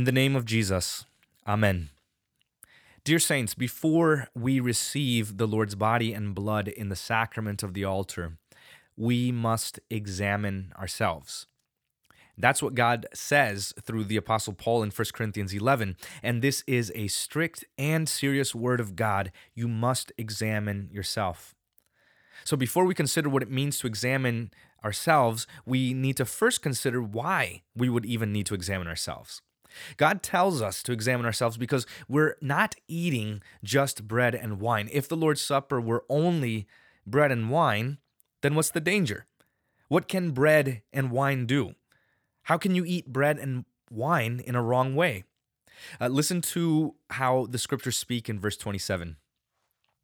In 0.00 0.04
the 0.04 0.12
name 0.12 0.34
of 0.34 0.46
Jesus, 0.46 1.04
Amen. 1.46 1.90
Dear 3.04 3.18
Saints, 3.18 3.52
before 3.52 4.28
we 4.34 4.58
receive 4.58 5.36
the 5.36 5.46
Lord's 5.46 5.74
body 5.74 6.14
and 6.14 6.34
blood 6.34 6.68
in 6.68 6.88
the 6.88 6.96
sacrament 6.96 7.62
of 7.62 7.74
the 7.74 7.84
altar, 7.84 8.38
we 8.96 9.30
must 9.30 9.78
examine 9.90 10.72
ourselves. 10.78 11.46
That's 12.38 12.62
what 12.62 12.74
God 12.74 13.08
says 13.12 13.74
through 13.82 14.04
the 14.04 14.16
Apostle 14.16 14.54
Paul 14.54 14.82
in 14.82 14.90
1 14.90 15.06
Corinthians 15.12 15.52
11. 15.52 15.98
And 16.22 16.40
this 16.40 16.64
is 16.66 16.90
a 16.94 17.08
strict 17.08 17.66
and 17.76 18.08
serious 18.08 18.54
word 18.54 18.80
of 18.80 18.96
God. 18.96 19.30
You 19.54 19.68
must 19.68 20.12
examine 20.16 20.88
yourself. 20.90 21.54
So, 22.46 22.56
before 22.56 22.86
we 22.86 22.94
consider 22.94 23.28
what 23.28 23.42
it 23.42 23.50
means 23.50 23.78
to 23.80 23.86
examine 23.86 24.50
ourselves, 24.82 25.46
we 25.66 25.92
need 25.92 26.16
to 26.16 26.24
first 26.24 26.62
consider 26.62 27.02
why 27.02 27.64
we 27.76 27.90
would 27.90 28.06
even 28.06 28.32
need 28.32 28.46
to 28.46 28.54
examine 28.54 28.88
ourselves. 28.88 29.42
God 29.96 30.22
tells 30.22 30.60
us 30.60 30.82
to 30.84 30.92
examine 30.92 31.26
ourselves 31.26 31.56
because 31.56 31.86
we're 32.08 32.36
not 32.40 32.74
eating 32.88 33.42
just 33.62 34.06
bread 34.06 34.34
and 34.34 34.60
wine. 34.60 34.88
If 34.92 35.08
the 35.08 35.16
Lord's 35.16 35.40
Supper 35.40 35.80
were 35.80 36.04
only 36.08 36.66
bread 37.06 37.32
and 37.32 37.50
wine, 37.50 37.98
then 38.42 38.54
what's 38.54 38.70
the 38.70 38.80
danger? 38.80 39.26
What 39.88 40.08
can 40.08 40.30
bread 40.30 40.82
and 40.92 41.10
wine 41.10 41.46
do? 41.46 41.74
How 42.44 42.58
can 42.58 42.74
you 42.74 42.84
eat 42.84 43.12
bread 43.12 43.38
and 43.38 43.64
wine 43.90 44.40
in 44.44 44.54
a 44.54 44.62
wrong 44.62 44.94
way? 44.94 45.24
Uh, 46.00 46.08
listen 46.08 46.40
to 46.40 46.94
how 47.10 47.46
the 47.46 47.58
scriptures 47.58 47.96
speak 47.96 48.28
in 48.28 48.38
verse 48.38 48.56
27 48.56 49.16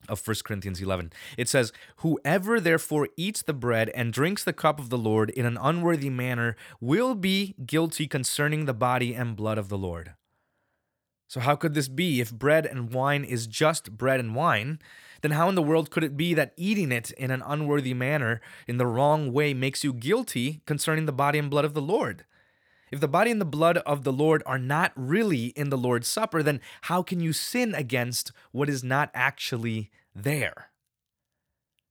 of 0.09 0.27
1 0.27 0.37
Corinthians 0.45 0.81
11. 0.81 1.13
It 1.37 1.49
says, 1.49 1.73
Whoever 1.99 2.61
therefore 2.61 3.09
eats 3.17 3.43
the 3.43 3.53
bread 3.53 3.91
and 3.91 4.13
drinks 4.13 4.45
the 4.45 4.53
cup 4.53 4.79
of 4.79 4.91
the 4.91 4.99
Lord 4.99 5.31
in 5.31 5.47
an 5.47 5.59
unworthy 5.61 6.11
manner 6.11 6.57
will 6.81 7.15
be 7.15 7.55
guilty 7.65 8.07
concerning 8.07 8.65
the 8.65 8.75
body 8.75 9.15
and 9.15 9.37
blood 9.37 9.59
of 9.59 9.69
the 9.69 9.79
Lord. 9.79 10.15
So, 11.29 11.41
how 11.41 11.57
could 11.57 11.75
this 11.75 11.89
be? 11.89 12.21
If 12.21 12.33
bread 12.33 12.67
and 12.67 12.93
wine 12.93 13.25
is 13.25 13.47
just 13.47 13.97
bread 13.97 14.21
and 14.21 14.35
wine, 14.35 14.79
then 15.23 15.33
how 15.33 15.49
in 15.49 15.57
the 15.57 15.63
world 15.63 15.91
could 15.91 16.05
it 16.05 16.17
be 16.17 16.35
that 16.35 16.53
eating 16.57 16.93
it 16.93 17.11
in 17.13 17.31
an 17.31 17.43
unworthy 17.45 17.95
manner, 17.95 18.41
in 18.69 18.77
the 18.77 18.87
wrong 18.87 19.33
way, 19.33 19.53
makes 19.53 19.83
you 19.83 19.93
guilty 19.93 20.63
concerning 20.67 21.07
the 21.07 21.13
body 21.13 21.39
and 21.39 21.51
blood 21.51 21.65
of 21.65 21.75
the 21.75 21.83
Lord? 21.83 22.25
If 22.93 23.01
the 23.01 23.09
body 23.09 23.33
and 23.33 23.41
the 23.41 23.45
blood 23.45 23.79
of 23.79 24.05
the 24.05 24.13
Lord 24.13 24.45
are 24.47 24.59
not 24.59 24.93
really 24.95 25.47
in 25.47 25.71
the 25.71 25.79
Lord's 25.79 26.07
Supper, 26.07 26.43
then 26.43 26.61
how 26.83 27.03
can 27.03 27.19
you 27.19 27.33
sin 27.33 27.75
against 27.75 28.31
what 28.53 28.69
is 28.69 28.85
not 28.85 29.11
actually 29.13 29.91
there? 30.23 30.71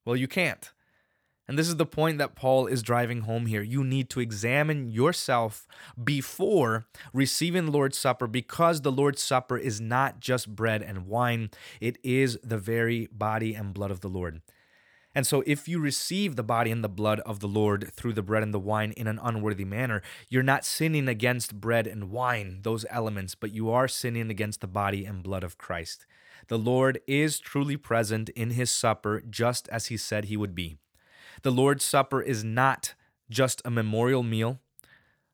Well, 0.05 0.15
you 0.15 0.27
can't. 0.27 0.71
And 1.47 1.59
this 1.59 1.67
is 1.67 1.75
the 1.75 1.85
point 1.85 2.17
that 2.17 2.35
Paul 2.35 2.65
is 2.65 2.81
driving 2.81 3.21
home 3.21 3.45
here. 3.45 3.61
You 3.61 3.83
need 3.83 4.09
to 4.11 4.19
examine 4.19 4.89
yourself 4.89 5.67
before 6.01 6.85
receiving 7.13 7.67
Lord's 7.67 7.97
Supper 7.97 8.25
because 8.25 8.81
the 8.81 8.91
Lord's 8.91 9.21
Supper 9.21 9.57
is 9.57 9.79
not 9.79 10.19
just 10.19 10.55
bread 10.55 10.81
and 10.81 11.05
wine, 11.05 11.51
it 11.79 11.97
is 12.03 12.39
the 12.43 12.57
very 12.57 13.07
body 13.11 13.53
and 13.53 13.73
blood 13.73 13.91
of 13.91 14.01
the 14.01 14.07
Lord. 14.07 14.41
And 15.17 15.25
so, 15.25 15.43
if 15.47 15.69
you 15.69 15.79
receive 15.79 16.35
the 16.35 16.43
body 16.43 16.71
and 16.71 16.83
the 16.83 16.89
blood 16.89 17.21
of 17.21 17.39
the 17.39 17.47
Lord 17.47 17.89
through 17.93 18.13
the 18.13 18.21
bread 18.21 18.43
and 18.43 18.53
the 18.53 18.59
wine 18.59 18.91
in 18.97 19.07
an 19.07 19.17
unworthy 19.23 19.63
manner, 19.63 20.01
you're 20.27 20.43
not 20.43 20.65
sinning 20.65 21.07
against 21.07 21.61
bread 21.61 21.87
and 21.87 22.11
wine, 22.11 22.59
those 22.63 22.85
elements, 22.89 23.33
but 23.33 23.53
you 23.53 23.69
are 23.69 23.87
sinning 23.87 24.29
against 24.29 24.59
the 24.59 24.67
body 24.67 25.05
and 25.05 25.23
blood 25.23 25.45
of 25.45 25.57
Christ. 25.57 26.05
The 26.47 26.57
Lord 26.57 26.99
is 27.07 27.39
truly 27.39 27.77
present 27.77 28.29
in 28.29 28.51
his 28.51 28.71
supper, 28.71 29.21
just 29.29 29.67
as 29.69 29.87
he 29.87 29.97
said 29.97 30.25
he 30.25 30.37
would 30.37 30.55
be. 30.55 30.77
The 31.41 31.51
Lord's 31.51 31.85
Supper 31.85 32.21
is 32.21 32.43
not 32.43 32.93
just 33.29 33.61
a 33.65 33.71
memorial 33.71 34.23
meal 34.23 34.59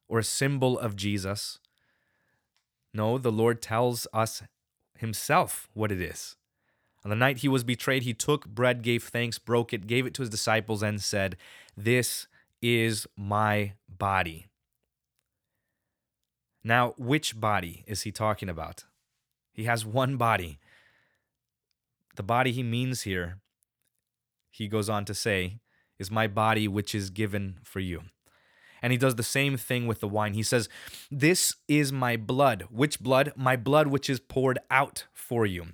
or 0.08 0.19
a 0.19 0.23
symbol 0.23 0.77
of 0.80 0.95
Jesus. 0.95 1.59
No, 2.93 3.17
the 3.17 3.31
Lord 3.31 3.61
tells 3.61 4.08
us 4.13 4.43
himself 4.97 5.69
what 5.73 5.91
it 5.91 6.02
is. 6.02 6.35
On 7.03 7.09
the 7.09 7.15
night 7.15 7.38
he 7.38 7.47
was 7.47 7.63
betrayed, 7.63 8.03
he 8.03 8.13
took 8.13 8.47
bread, 8.47 8.83
gave 8.83 9.03
thanks, 9.03 9.39
broke 9.39 9.73
it, 9.73 9.88
gave 9.88 10.05
it 10.05 10.13
to 10.15 10.21
his 10.21 10.30
disciples, 10.30 10.83
and 10.83 11.02
said, 11.02 11.36
This 11.76 12.27
is 12.61 13.08
my 13.17 13.73
body. 13.89 14.47
Now, 16.64 16.93
which 16.97 17.39
body 17.39 17.83
is 17.87 18.03
he 18.03 18.11
talking 18.11 18.49
about? 18.49 18.83
He 19.52 19.64
has 19.64 19.86
one 19.86 20.17
body. 20.17 20.59
The 22.16 22.23
body 22.23 22.52
he 22.52 22.64
means 22.64 23.02
here, 23.04 23.39
he 24.49 24.67
goes 24.67 24.89
on 24.89 25.05
to 25.05 25.14
say, 25.14 25.60
is 25.98 26.11
my 26.11 26.27
body 26.27 26.67
which 26.67 26.95
is 26.95 27.10
given 27.10 27.60
for 27.64 27.80
you. 27.80 28.02
And 28.82 28.92
he 28.92 28.98
does 28.98 29.16
the 29.16 29.23
same 29.23 29.58
thing 29.58 29.86
with 29.86 29.99
the 29.99 30.08
wine. 30.08 30.33
He 30.33 30.42
says, 30.42 30.67
This 31.11 31.55
is 31.67 31.94
my 31.94 32.17
blood. 32.17 32.66
Which 32.71 33.00
blood? 33.00 33.32
My 33.36 33.55
blood 33.55 33.88
which 33.88 34.10
is 34.10 34.20
poured 34.20 34.58
out 34.71 35.05
for 35.14 35.45
you. 35.45 35.67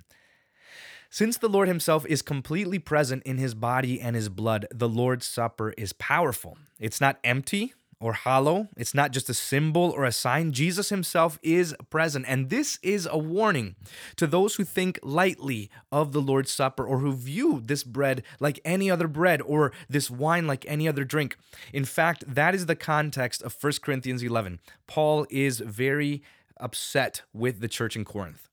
Since 1.08 1.38
the 1.38 1.48
Lord 1.48 1.68
Himself 1.68 2.04
is 2.04 2.20
completely 2.20 2.78
present 2.78 3.22
in 3.22 3.38
His 3.38 3.54
body 3.54 3.98
and 3.98 4.14
His 4.14 4.28
blood, 4.28 4.66
the 4.70 4.88
Lord's 4.88 5.26
Supper 5.26 5.72
is 5.78 5.94
powerful. 5.94 6.58
It's 6.78 7.00
not 7.00 7.18
empty 7.24 7.72
or 8.00 8.12
hollow, 8.12 8.68
it's 8.76 8.94
not 8.94 9.10
just 9.10 9.28
a 9.28 9.34
symbol 9.34 9.90
or 9.90 10.04
a 10.04 10.12
sign. 10.12 10.52
Jesus 10.52 10.88
Himself 10.88 11.38
is 11.42 11.74
present. 11.90 12.24
And 12.28 12.48
this 12.48 12.78
is 12.82 13.08
a 13.10 13.18
warning 13.18 13.74
to 14.16 14.26
those 14.26 14.54
who 14.54 14.64
think 14.64 14.98
lightly 15.02 15.70
of 15.90 16.12
the 16.12 16.20
Lord's 16.20 16.52
Supper 16.52 16.86
or 16.86 16.98
who 16.98 17.12
view 17.12 17.60
this 17.64 17.82
bread 17.82 18.22
like 18.38 18.60
any 18.64 18.90
other 18.90 19.08
bread 19.08 19.42
or 19.42 19.72
this 19.88 20.10
wine 20.10 20.46
like 20.46 20.64
any 20.68 20.86
other 20.86 21.04
drink. 21.04 21.36
In 21.72 21.84
fact, 21.84 22.22
that 22.26 22.54
is 22.54 22.66
the 22.66 22.76
context 22.76 23.42
of 23.42 23.56
1 23.60 23.72
Corinthians 23.82 24.22
11. 24.22 24.60
Paul 24.86 25.26
is 25.30 25.58
very 25.58 26.22
upset 26.58 27.22
with 27.32 27.60
the 27.60 27.68
church 27.68 27.96
in 27.96 28.04
Corinth. 28.04 28.48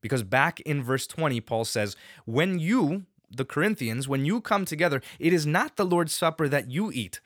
Because 0.00 0.22
back 0.22 0.60
in 0.60 0.82
verse 0.82 1.06
20, 1.06 1.40
Paul 1.40 1.64
says, 1.64 1.96
When 2.26 2.58
you, 2.58 3.04
the 3.30 3.44
Corinthians, 3.44 4.08
when 4.08 4.24
you 4.24 4.40
come 4.40 4.64
together, 4.64 5.00
it 5.18 5.32
is 5.32 5.46
not 5.46 5.76
the 5.76 5.86
Lord's 5.86 6.12
Supper 6.12 6.48
that 6.48 6.70
you 6.70 6.90
eat. 6.92 7.20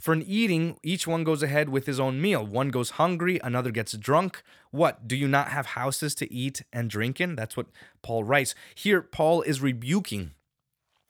For 0.00 0.12
an 0.12 0.22
eating, 0.22 0.78
each 0.82 1.06
one 1.06 1.24
goes 1.24 1.42
ahead 1.42 1.68
with 1.68 1.86
his 1.86 2.00
own 2.00 2.20
meal. 2.20 2.44
One 2.44 2.68
goes 2.68 2.90
hungry, 2.90 3.40
another 3.42 3.70
gets 3.70 3.92
drunk. 3.92 4.42
What? 4.70 5.06
Do 5.06 5.16
you 5.16 5.28
not 5.28 5.48
have 5.48 5.66
houses 5.66 6.14
to 6.16 6.32
eat 6.32 6.62
and 6.72 6.90
drink 6.90 7.20
in? 7.20 7.36
That's 7.36 7.56
what 7.56 7.66
Paul 8.02 8.24
writes. 8.24 8.54
Here, 8.74 9.02
Paul 9.02 9.42
is 9.42 9.60
rebuking 9.60 10.32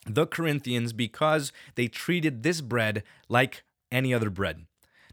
the 0.07 0.27
Corinthians 0.27 0.93
because 0.93 1.53
they 1.75 1.89
treated 1.89 2.43
this 2.43 2.61
bread 2.61 3.03
like 3.29 3.65
any 3.91 4.13
other 4.13 4.31
bread. 4.31 4.67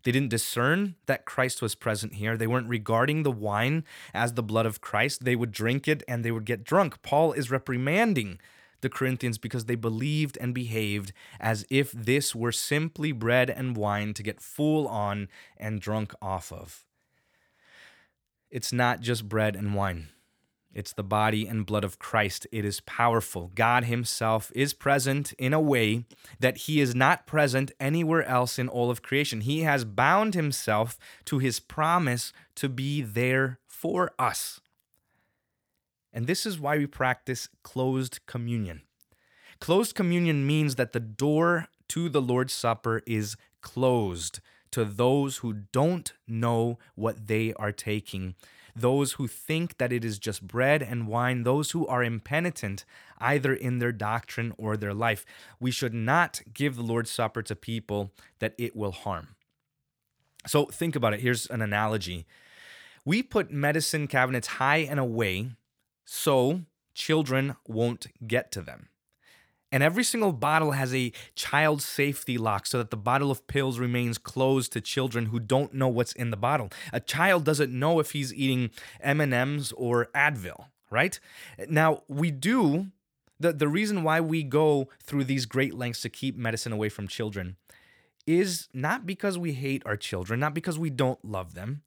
They 0.04 0.12
didn't 0.12 0.30
discern 0.30 0.96
that 1.08 1.26
Christ 1.26 1.62
was 1.62 1.76
present 1.76 2.16
here. 2.16 2.38
They 2.38 2.48
weren't 2.48 2.70
regarding 2.70 3.24
the 3.24 3.32
wine 3.32 3.84
as 4.14 4.34
the 4.34 4.44
blood 4.44 4.66
of 4.66 4.82
Christ. 4.82 5.26
They 5.26 5.36
would 5.36 5.52
drink 5.52 5.88
it 5.88 6.04
and 6.08 6.24
they 6.24 6.32
would 6.32 6.46
get 6.46 6.64
drunk. 6.64 7.02
Paul 7.02 7.34
is 7.34 7.52
reprimanding 7.52 8.40
the 8.82 8.90
Corinthians 8.90 9.38
because 9.38 9.66
they 9.66 9.76
believed 9.76 10.38
and 10.40 10.54
behaved 10.54 11.14
as 11.40 11.66
if 11.70 11.92
this 11.92 12.36
were 12.36 12.52
simply 12.52 13.12
bread 13.12 13.50
and 13.50 13.76
wine 13.76 14.14
to 14.14 14.24
get 14.24 14.42
full 14.42 14.88
on 14.88 15.28
and 15.58 15.82
drunk 15.82 16.14
off 16.22 16.52
of. 16.52 16.86
It's 18.50 18.74
not 18.74 19.02
just 19.02 19.30
bread 19.30 19.56
and 19.56 19.76
wine. 19.76 20.10
It's 20.72 20.94
the 20.94 21.04
body 21.04 21.48
and 21.48 21.66
blood 21.66 21.84
of 21.84 21.98
Christ. 21.98 22.46
It 22.52 22.64
is 22.64 22.80
powerful. 22.82 23.52
God 23.56 23.86
Himself 23.86 24.52
is 24.56 24.74
present 24.74 25.34
in 25.34 25.52
a 25.52 25.60
way 25.60 26.06
that 26.40 26.58
He 26.58 26.80
is 26.80 26.94
not 26.94 27.26
present 27.26 27.72
anywhere 27.80 28.24
else 28.24 28.60
in 28.60 28.70
all 28.70 28.92
of 28.92 29.02
creation. 29.02 29.42
He 29.42 29.62
has 29.62 29.84
bound 29.84 30.36
Himself 30.36 31.00
to 31.26 31.40
His 31.40 31.60
promise 31.60 32.32
to 32.56 32.70
be 32.70 33.02
there 33.02 33.60
for 33.68 34.12
us. 34.20 34.62
And 36.14 36.28
this 36.28 36.46
is 36.46 36.60
why 36.60 36.78
we 36.78 36.88
practice 36.88 37.50
closed 37.64 38.20
communion. 38.26 38.82
Closed 39.60 39.96
communion 39.96 40.48
means 40.48 40.76
that 40.76 40.94
the 40.94 41.00
door 41.00 41.68
to 41.90 42.10
the 42.10 42.22
Lord's 42.22 42.54
Supper 42.54 43.02
is 43.06 43.36
closed 43.62 44.40
to 44.72 44.86
those 44.86 45.38
who 45.38 45.54
don't 45.72 46.14
know 46.28 46.78
what 46.96 47.28
they 47.28 47.54
are 47.54 47.72
taking 47.72 48.36
those 48.76 49.14
who 49.14 49.28
think 49.28 49.78
that 49.78 49.92
it 49.92 50.04
is 50.06 50.20
just 50.20 50.48
bread 50.48 50.82
and 50.82 51.08
wine, 51.08 51.44
those 51.44 51.72
who 51.72 51.86
are 51.88 52.04
impenitent 52.04 52.86
either 53.18 53.54
in 53.54 53.80
their 53.80 53.92
doctrine 53.92 54.54
or 54.58 54.78
their 54.78 54.94
life. 54.94 55.26
We 55.60 55.72
should 55.72 55.94
not 55.94 56.42
give 56.54 56.76
the 56.76 56.84
Lord's 56.84 57.12
Supper 57.12 57.42
to 57.44 57.56
people 57.56 58.12
that 58.40 58.54
it 58.58 58.76
will 58.76 58.92
harm. 58.92 59.36
So 60.48 60.66
think 60.66 60.96
about 60.96 61.14
it. 61.14 61.20
Here's 61.20 61.48
an 61.48 61.62
analogy. 61.62 62.26
We 63.06 63.24
put 63.24 63.52
medicine 63.52 64.08
cabinets 64.08 64.48
high 64.48 64.78
and 64.78 65.00
away 65.00 65.52
so 66.12 66.62
children 66.96 67.56
won't 67.68 68.08
get 68.28 68.52
to 68.52 68.62
them. 68.62 68.90
And 69.72 69.84
every 69.84 70.04
single 70.04 70.34
bottle 70.34 70.72
has 70.72 70.94
a 70.96 71.12
child 71.36 71.84
safety 71.84 72.40
lock 72.40 72.66
so 72.66 72.80
that 72.80 72.90
the 72.90 72.98
bottle 72.98 73.30
of 73.30 73.46
pills 73.46 73.78
remains 73.78 74.18
closed 74.18 74.74
to 74.74 74.82
children 74.82 75.28
who 75.28 75.40
don't 75.40 75.76
know 75.76 75.88
what's 75.88 76.14
in 76.14 76.32
the 76.32 76.38
bottle. 76.38 76.70
A 76.92 77.00
child 77.00 77.46
doesn't 77.46 77.72
know 77.72 78.00
if 78.00 78.12
he's 78.12 78.34
eating 78.34 78.72
M&Ms 79.02 79.72
or 79.78 80.08
Advil, 80.16 80.66
right? 80.90 81.20
Now, 81.70 82.02
we 82.08 82.32
do 82.32 82.88
the 83.40 83.54
the 83.54 83.68
reason 83.68 84.04
why 84.04 84.20
we 84.20 84.42
go 84.42 84.90
through 85.04 85.26
these 85.26 85.46
great 85.46 85.76
lengths 85.76 86.02
to 86.02 86.10
keep 86.10 86.36
medicine 86.36 86.74
away 86.74 86.90
from 86.90 87.08
children 87.08 87.56
is 88.26 88.68
not 88.74 89.06
because 89.06 89.38
we 89.38 89.54
hate 89.54 89.84
our 89.86 89.96
children, 89.96 90.40
not 90.40 90.56
because 90.56 90.80
we 90.80 90.90
don't 90.90 91.24
love 91.24 91.54
them. 91.54 91.84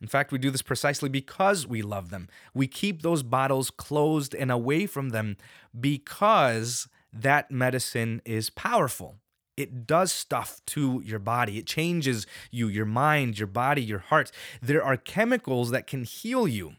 In 0.00 0.06
fact, 0.06 0.30
we 0.30 0.38
do 0.38 0.50
this 0.50 0.62
precisely 0.62 1.08
because 1.08 1.66
we 1.66 1.82
love 1.82 2.10
them. 2.10 2.28
We 2.54 2.68
keep 2.68 3.02
those 3.02 3.22
bottles 3.22 3.70
closed 3.70 4.34
and 4.34 4.50
away 4.50 4.86
from 4.86 5.08
them 5.08 5.36
because 5.78 6.88
that 7.12 7.50
medicine 7.50 8.22
is 8.24 8.50
powerful. 8.50 9.16
It 9.56 9.88
does 9.88 10.12
stuff 10.12 10.60
to 10.66 11.02
your 11.04 11.18
body. 11.18 11.58
It 11.58 11.66
changes 11.66 12.28
you, 12.52 12.68
your 12.68 12.86
mind, 12.86 13.40
your 13.40 13.48
body, 13.48 13.82
your 13.82 13.98
heart. 13.98 14.30
There 14.62 14.84
are 14.84 14.96
chemicals 14.96 15.70
that 15.70 15.88
can 15.88 16.04
heal 16.04 16.46
you. 16.46 16.76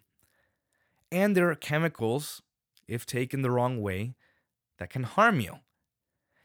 And 1.11 1.35
there 1.35 1.49
are 1.49 1.55
chemicals, 1.55 2.41
if 2.87 3.05
taken 3.05 3.41
the 3.41 3.51
wrong 3.51 3.81
way, 3.81 4.15
that 4.77 4.89
can 4.89 5.03
harm 5.03 5.41
you, 5.41 5.55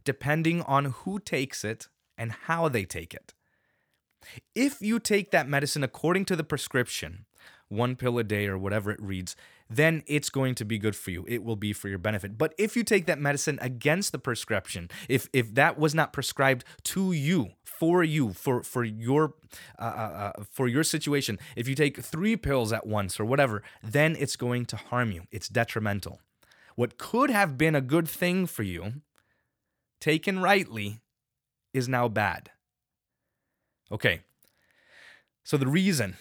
depending 0.02 0.62
on 0.62 0.86
who 0.86 1.20
takes 1.20 1.64
it 1.64 1.86
and 2.18 2.32
how 2.32 2.68
they 2.68 2.84
take 2.84 3.14
it. 3.14 3.32
If 4.54 4.80
you 4.80 4.98
take 4.98 5.30
that 5.30 5.48
medicine 5.48 5.84
according 5.84 6.24
to 6.26 6.36
the 6.36 6.44
prescription, 6.44 7.26
one 7.68 7.96
pill 7.96 8.18
a 8.18 8.24
day 8.24 8.46
or 8.46 8.58
whatever 8.58 8.90
it 8.90 9.00
reads, 9.02 9.36
then 9.70 10.02
it's 10.06 10.30
going 10.30 10.54
to 10.54 10.64
be 10.64 10.78
good 10.78 10.94
for 10.94 11.10
you. 11.10 11.24
It 11.26 11.42
will 11.42 11.56
be 11.56 11.72
for 11.72 11.88
your 11.88 11.98
benefit. 11.98 12.36
But 12.36 12.54
if 12.58 12.76
you 12.76 12.84
take 12.84 13.06
that 13.06 13.18
medicine 13.18 13.58
against 13.62 14.12
the 14.12 14.18
prescription, 14.18 14.90
if 15.08 15.28
if 15.32 15.54
that 15.54 15.78
was 15.78 15.94
not 15.94 16.12
prescribed 16.12 16.64
to 16.84 17.12
you, 17.12 17.52
for 17.64 18.04
you, 18.04 18.32
for 18.32 18.62
for 18.62 18.84
your 18.84 19.34
uh, 19.78 19.82
uh, 19.82 20.32
uh, 20.38 20.42
for 20.50 20.68
your 20.68 20.84
situation, 20.84 21.38
if 21.56 21.68
you 21.68 21.74
take 21.74 22.02
three 22.02 22.36
pills 22.36 22.72
at 22.72 22.86
once 22.86 23.18
or 23.18 23.24
whatever, 23.24 23.62
then 23.82 24.16
it's 24.18 24.36
going 24.36 24.66
to 24.66 24.76
harm 24.76 25.10
you. 25.10 25.22
It's 25.30 25.48
detrimental. 25.48 26.20
What 26.76 26.98
could 26.98 27.30
have 27.30 27.56
been 27.56 27.74
a 27.74 27.80
good 27.80 28.08
thing 28.08 28.46
for 28.46 28.62
you, 28.62 29.02
taken 30.00 30.40
rightly, 30.40 31.00
is 31.72 31.88
now 31.88 32.08
bad. 32.08 32.50
Okay. 33.94 34.22
So 35.44 35.56
the 35.56 35.68
reason 35.68 36.16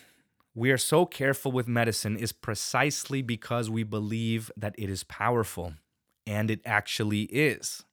we 0.53 0.69
are 0.69 0.77
so 0.77 1.07
careful 1.07 1.51
with 1.51 1.67
medicine 1.67 2.15
is 2.15 2.31
precisely 2.31 3.23
because 3.23 3.67
we 3.67 3.81
believe 3.81 4.51
that 4.55 4.75
it 4.77 4.91
is 4.91 5.03
powerful, 5.03 5.73
and 6.27 6.51
it 6.51 6.61
actually 6.63 7.23
is. 7.23 7.83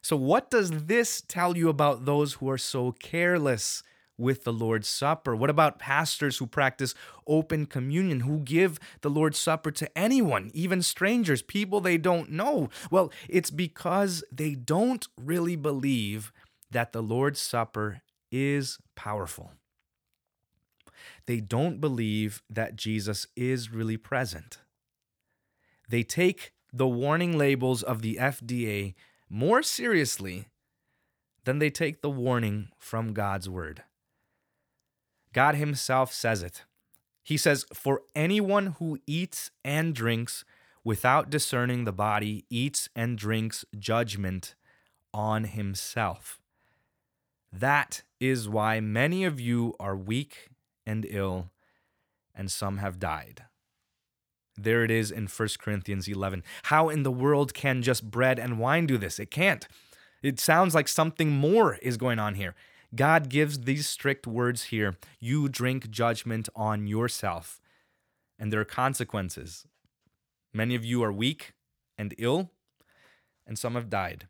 So, 0.00 0.16
what 0.16 0.50
does 0.50 0.84
this 0.84 1.20
tell 1.20 1.56
you 1.56 1.68
about 1.68 2.04
those 2.04 2.34
who 2.34 2.48
are 2.48 2.58
so 2.58 2.92
careless 2.92 3.82
with 4.16 4.44
the 4.44 4.52
Lord's 4.52 4.86
Supper? 4.86 5.34
What 5.34 5.50
about 5.50 5.80
pastors 5.80 6.38
who 6.38 6.46
practice 6.46 6.94
open 7.26 7.66
communion, 7.66 8.20
who 8.20 8.38
give 8.38 8.78
the 9.00 9.10
Lord's 9.10 9.38
Supper 9.38 9.72
to 9.72 9.98
anyone, 9.98 10.52
even 10.54 10.82
strangers, 10.82 11.42
people 11.42 11.80
they 11.80 11.98
don't 11.98 12.30
know? 12.30 12.70
Well, 12.88 13.10
it's 13.28 13.50
because 13.50 14.22
they 14.30 14.54
don't 14.54 15.08
really 15.20 15.56
believe 15.56 16.32
that 16.70 16.92
the 16.92 17.02
Lord's 17.02 17.40
Supper 17.40 18.02
is 18.32 18.78
powerful. 18.96 19.52
They 21.26 21.40
don't 21.40 21.80
believe 21.80 22.42
that 22.50 22.74
Jesus 22.74 23.28
is 23.36 23.70
really 23.70 23.96
present. 23.96 24.58
They 25.88 26.02
take 26.02 26.52
the 26.72 26.88
warning 26.88 27.38
labels 27.38 27.82
of 27.82 28.02
the 28.02 28.16
FDA 28.16 28.94
more 29.28 29.62
seriously 29.62 30.48
than 31.44 31.58
they 31.58 31.70
take 31.70 32.02
the 32.02 32.10
warning 32.10 32.68
from 32.78 33.12
God's 33.12 33.48
word. 33.48 33.84
God 35.32 35.54
Himself 35.54 36.12
says 36.12 36.42
it. 36.42 36.64
He 37.22 37.36
says, 37.36 37.64
For 37.72 38.02
anyone 38.14 38.76
who 38.78 38.98
eats 39.06 39.50
and 39.64 39.94
drinks 39.94 40.44
without 40.84 41.30
discerning 41.30 41.84
the 41.84 41.92
body 41.92 42.44
eats 42.50 42.88
and 42.96 43.16
drinks 43.16 43.64
judgment 43.78 44.54
on 45.14 45.44
himself. 45.44 46.41
That 47.52 48.02
is 48.18 48.48
why 48.48 48.80
many 48.80 49.24
of 49.24 49.38
you 49.38 49.74
are 49.78 49.96
weak 49.96 50.48
and 50.86 51.06
ill, 51.08 51.50
and 52.34 52.50
some 52.50 52.78
have 52.78 52.98
died. 52.98 53.44
There 54.56 54.84
it 54.84 54.90
is 54.90 55.10
in 55.10 55.26
1 55.26 55.48
Corinthians 55.58 56.08
11. 56.08 56.42
How 56.64 56.88
in 56.88 57.02
the 57.02 57.10
world 57.10 57.54
can 57.54 57.82
just 57.82 58.10
bread 58.10 58.38
and 58.38 58.58
wine 58.58 58.86
do 58.86 58.96
this? 58.96 59.18
It 59.18 59.30
can't. 59.30 59.66
It 60.22 60.40
sounds 60.40 60.74
like 60.74 60.88
something 60.88 61.30
more 61.30 61.76
is 61.76 61.96
going 61.96 62.18
on 62.18 62.34
here. 62.36 62.54
God 62.94 63.28
gives 63.28 63.60
these 63.60 63.88
strict 63.88 64.26
words 64.26 64.64
here 64.64 64.96
you 65.18 65.48
drink 65.48 65.90
judgment 65.90 66.48
on 66.54 66.86
yourself, 66.86 67.60
and 68.38 68.52
there 68.52 68.60
are 68.60 68.66
consequences. 68.66 69.66
Many 70.52 70.74
of 70.74 70.84
you 70.84 71.02
are 71.02 71.12
weak 71.12 71.54
and 71.96 72.14
ill, 72.18 72.50
and 73.46 73.58
some 73.58 73.74
have 73.74 73.88
died. 73.88 74.28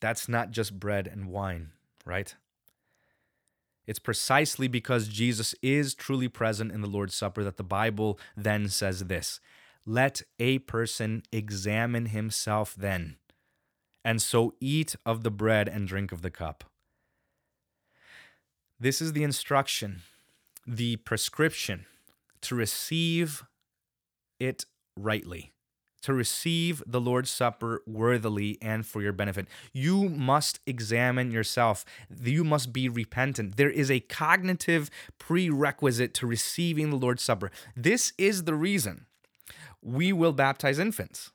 That's 0.00 0.28
not 0.28 0.50
just 0.50 0.78
bread 0.78 1.06
and 1.06 1.26
wine, 1.26 1.70
right? 2.04 2.34
It's 3.86 3.98
precisely 3.98 4.68
because 4.68 5.08
Jesus 5.08 5.54
is 5.62 5.94
truly 5.94 6.28
present 6.28 6.72
in 6.72 6.80
the 6.80 6.88
Lord's 6.88 7.14
Supper 7.14 7.44
that 7.44 7.56
the 7.56 7.62
Bible 7.62 8.18
then 8.36 8.68
says 8.68 9.04
this 9.04 9.40
Let 9.84 10.22
a 10.38 10.58
person 10.60 11.22
examine 11.32 12.06
himself 12.06 12.74
then, 12.76 13.16
and 14.04 14.20
so 14.20 14.54
eat 14.60 14.96
of 15.06 15.22
the 15.22 15.30
bread 15.30 15.68
and 15.68 15.86
drink 15.86 16.12
of 16.12 16.22
the 16.22 16.30
cup. 16.30 16.64
This 18.78 19.00
is 19.00 19.12
the 19.12 19.22
instruction, 19.22 20.02
the 20.66 20.96
prescription 20.96 21.86
to 22.42 22.54
receive 22.54 23.44
it 24.38 24.66
rightly 24.96 25.52
to 26.02 26.12
receive 26.12 26.82
the 26.86 27.00
Lord's 27.00 27.30
Supper 27.30 27.82
worthily 27.86 28.58
and 28.60 28.86
for 28.86 29.02
your 29.02 29.12
benefit. 29.12 29.48
You 29.72 30.08
must 30.08 30.60
examine 30.66 31.30
yourself. 31.30 31.84
You 32.22 32.44
must 32.44 32.72
be 32.72 32.88
repentant. 32.88 33.56
There 33.56 33.70
is 33.70 33.90
a 33.90 34.00
cognitive 34.00 34.90
prerequisite 35.18 36.14
to 36.14 36.26
receiving 36.26 36.90
the 36.90 36.96
Lord's 36.96 37.22
Supper. 37.22 37.50
This 37.74 38.12
is 38.18 38.44
the 38.44 38.54
reason 38.54 39.06
we 39.82 40.12
will 40.12 40.32
baptize 40.32 40.78
infants, 40.78 41.32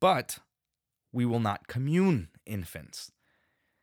but 0.00 0.38
we 1.12 1.24
will 1.24 1.40
not 1.40 1.68
commune 1.68 2.28
infants 2.46 3.12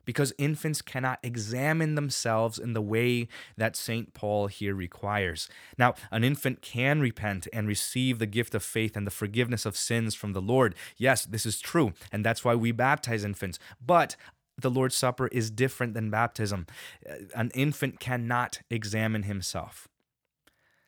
because 0.06 0.34
infants 0.38 0.82
cannot 0.82 1.20
examine 1.24 1.96
themselves 1.96 2.58
in 2.58 2.74
the 2.74 2.82
way 2.82 3.28
that 3.58 3.76
St. 3.76 4.14
Paul 4.14 4.48
here 4.48 4.76
requires. 4.76 5.50
Now, 5.78 5.94
an 6.12 6.24
infant 6.24 6.62
can 6.62 7.00
repent 7.02 7.48
and 7.54 7.68
receive 7.68 8.20
the 8.20 8.26
gift 8.26 8.56
of 8.56 8.64
faith 8.64 8.96
and 8.96 9.06
the 9.06 9.12
forgiveness 9.12 9.66
of 9.66 9.78
sins 9.78 10.16
from 10.16 10.34
the 10.34 10.42
Lord. 10.42 10.76
Yes, 10.98 11.26
this 11.26 11.46
is 11.46 11.60
true, 11.60 11.94
and 12.12 12.26
that's 12.26 12.44
why 12.44 12.56
we 12.56 12.72
baptize 12.72 13.24
infants. 13.24 13.60
But 13.86 14.16
the 14.58 14.70
Lord's 14.70 14.96
Supper 14.96 15.28
is 15.28 15.50
different 15.50 15.94
than 15.94 16.10
baptism. 16.10 16.68
Uh, 17.10 17.16
an 17.36 17.52
infant 17.54 18.00
cannot 18.00 18.60
examine 18.70 19.24
himself. 19.24 19.88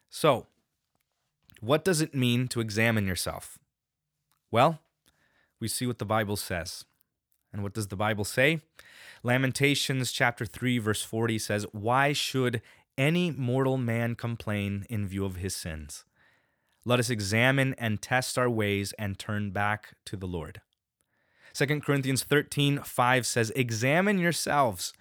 So, 0.09 0.47
what 1.59 1.83
does 1.83 2.01
it 2.01 2.13
mean 2.13 2.47
to 2.49 2.59
examine 2.59 3.07
yourself? 3.07 3.57
Well, 4.51 4.79
we 5.59 5.67
see 5.67 5.87
what 5.87 5.97
the 5.97 6.05
Bible 6.05 6.35
says. 6.35 6.85
And 7.51 7.63
what 7.63 7.73
does 7.73 7.87
the 7.87 7.95
Bible 7.95 8.25
say? 8.25 8.61
Lamentations 9.23 10.11
chapter 10.11 10.45
3 10.45 10.77
verse 10.79 11.01
40 11.01 11.39
says, 11.39 11.65
"Why 11.71 12.11
should 12.13 12.61
any 12.97 13.31
mortal 13.31 13.77
man 13.77 14.15
complain 14.15 14.85
in 14.89 15.07
view 15.07 15.25
of 15.25 15.37
his 15.37 15.55
sins? 15.55 16.03
Let 16.85 16.99
us 16.99 17.09
examine 17.09 17.73
and 17.75 18.01
test 18.01 18.37
our 18.37 18.49
ways 18.49 18.91
and 18.99 19.17
turn 19.17 19.51
back 19.51 19.95
to 20.05 20.17
the 20.17 20.27
Lord." 20.27 20.61
2 21.53 21.81
Corinthians 21.81 22.23
13 22.23 22.79
5 22.79 23.25
says, 23.25 23.51
Examine 23.51 24.17
yourselves 24.17 24.93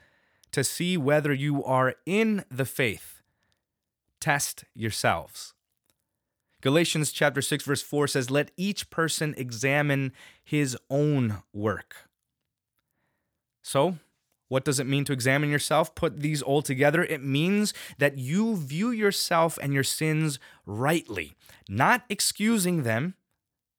to 0.53 0.63
see 0.63 0.97
whether 0.97 1.33
you 1.33 1.65
are 1.65 1.95
in 2.05 2.45
the 2.51 2.67
faith. 2.67 3.23
Test 4.21 4.65
yourselves. 4.75 5.55
Galatians 6.61 7.11
chapter 7.11 7.43
6 7.43 7.65
verse 7.65 7.83
4 7.83 8.07
says, 8.07 8.31
Let 8.31 8.51
each 8.57 8.91
person 8.91 9.35
examine 9.37 10.13
his 10.45 10.77
own 10.91 11.43
work. 11.53 12.09
So, 13.63 13.99
what 14.53 14.67
does 14.67 14.79
it 14.79 14.87
mean 14.87 15.03
to 15.07 15.15
examine 15.15 15.49
yourself? 15.49 15.95
Put 15.95 16.21
these 16.21 16.43
all 16.43 16.61
together. 16.61 17.03
It 17.03 17.25
means 17.25 17.73
that 17.97 18.19
you 18.19 18.55
view 18.55 18.91
yourself 18.91 19.59
and 19.63 19.73
your 19.73 19.83
sins 19.83 20.39
rightly, 20.67 21.33
not 21.71 22.05
excusing 22.11 22.83
them, 22.83 23.15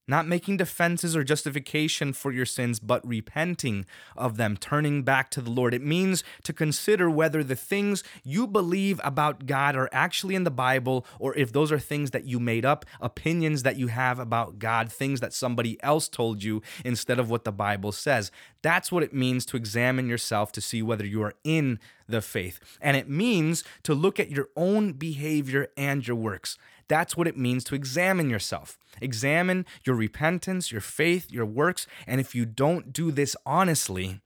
not 0.07 0.27
making 0.27 0.57
defenses 0.57 1.15
or 1.15 1.23
justification 1.23 2.13
for 2.13 2.31
your 2.31 2.45
sins, 2.45 2.79
but 2.79 3.05
repenting 3.07 3.85
of 4.17 4.37
them, 4.37 4.57
turning 4.57 5.03
back 5.03 5.29
to 5.31 5.41
the 5.41 5.49
Lord. 5.49 5.73
It 5.73 5.83
means 5.83 6.23
to 6.43 6.53
consider 6.53 7.09
whether 7.09 7.43
the 7.43 7.55
things 7.55 8.03
you 8.23 8.47
believe 8.47 8.99
about 9.03 9.45
God 9.45 9.75
are 9.75 9.89
actually 9.91 10.35
in 10.35 10.43
the 10.43 10.51
Bible 10.51 11.05
or 11.19 11.35
if 11.35 11.51
those 11.51 11.71
are 11.71 11.79
things 11.79 12.11
that 12.11 12.25
you 12.25 12.39
made 12.39 12.65
up, 12.65 12.85
opinions 12.99 13.63
that 13.63 13.77
you 13.77 13.87
have 13.87 14.19
about 14.19 14.59
God, 14.59 14.91
things 14.91 15.19
that 15.21 15.33
somebody 15.33 15.81
else 15.83 16.09
told 16.09 16.43
you 16.43 16.61
instead 16.83 17.19
of 17.19 17.29
what 17.29 17.45
the 17.45 17.51
Bible 17.51 17.91
says. 17.91 18.31
That's 18.61 18.91
what 18.91 19.03
it 19.03 19.13
means 19.13 19.45
to 19.47 19.57
examine 19.57 20.07
yourself 20.07 20.51
to 20.53 20.61
see 20.61 20.81
whether 20.81 21.05
you 21.05 21.21
are 21.23 21.33
in 21.43 21.79
the 22.07 22.21
faith. 22.21 22.59
And 22.81 22.97
it 22.97 23.09
means 23.09 23.63
to 23.83 23.93
look 23.93 24.19
at 24.19 24.31
your 24.31 24.49
own 24.55 24.93
behavior 24.93 25.69
and 25.77 26.05
your 26.05 26.17
works. 26.17 26.57
That's 26.87 27.15
what 27.15 27.27
it 27.27 27.37
means 27.37 27.63
to 27.65 27.75
examine 27.75 28.29
yourself. 28.29 28.77
Examine 29.01 29.65
your 29.85 29.95
repentance, 29.95 30.71
your 30.71 30.81
faith, 30.81 31.31
your 31.31 31.45
works. 31.45 31.87
And 32.05 32.19
if 32.21 32.35
you 32.35 32.45
don't 32.45 32.93
do 32.93 33.11
this 33.11 33.35
honestly, 33.45 34.21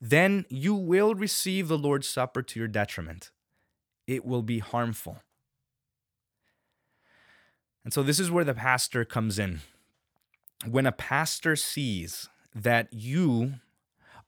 then 0.00 0.44
you 0.48 0.74
will 0.74 1.14
receive 1.14 1.68
the 1.68 1.78
Lord's 1.78 2.08
Supper 2.08 2.42
to 2.42 2.58
your 2.58 2.68
detriment. 2.68 3.30
it 4.06 4.24
will 4.24 4.42
be 4.42 4.60
harmful. 4.60 5.18
And 7.84 7.92
so 7.92 8.02
this 8.02 8.18
is 8.18 8.30
where 8.30 8.44
the 8.44 8.54
pastor 8.54 9.04
comes 9.04 9.38
in. 9.38 9.60
When 10.68 10.86
a 10.86 10.92
pastor 10.92 11.54
sees 11.56 12.28
that 12.54 12.88
you 12.92 13.54